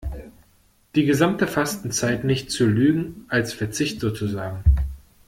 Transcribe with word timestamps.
Die 0.95 1.05
gesamte 1.05 1.45
Fastenzeit 1.45 2.23
nicht 2.23 2.49
zu 2.49 2.65
Lügen, 2.65 3.25
als 3.29 3.53
Verzicht 3.53 3.99
sozusagen. 4.01 4.63